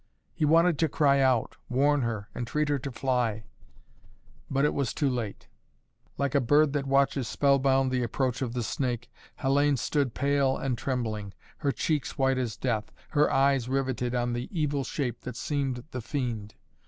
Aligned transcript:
He 0.33 0.45
wanted 0.45 0.79
to 0.79 0.89
cry 0.89 1.19
out, 1.21 1.57
warn 1.69 2.01
her, 2.01 2.27
entreat 2.35 2.69
her 2.69 2.79
to 2.79 2.91
fly. 2.91 3.43
But 4.49 4.65
it 4.65 4.73
was 4.73 4.95
too 4.95 5.11
late. 5.11 5.47
Like 6.17 6.33
a 6.33 6.41
bird 6.41 6.73
that 6.73 6.87
watches 6.87 7.27
spellbound 7.27 7.91
the 7.91 8.01
approach 8.01 8.41
of 8.41 8.53
the 8.53 8.63
snake, 8.63 9.11
Hellayne 9.41 9.77
stood 9.77 10.15
pale 10.15 10.57
and 10.57 10.75
trembling 10.75 11.35
her 11.59 11.71
cheeks 11.71 12.17
white 12.17 12.39
as 12.39 12.57
death 12.57 12.91
her 13.09 13.31
eyes 13.31 13.69
riveted 13.69 14.15
on 14.15 14.33
the 14.33 14.49
evil 14.51 14.83
shape 14.83 15.21
that 15.21 15.35
seemed 15.37 15.83
the 15.91 16.01
fiend. 16.01 16.55